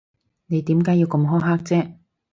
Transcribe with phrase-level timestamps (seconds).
[0.47, 1.97] 你點解要咁苛刻啫？